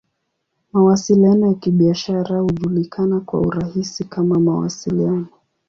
Mawasiliano 0.73 1.47
ya 1.47 1.53
Kibiashara 1.53 2.39
hujulikana 2.41 3.19
kwa 3.19 3.39
urahisi 3.41 4.03
kama 4.03 4.39
"Mawasiliano. 4.39 5.27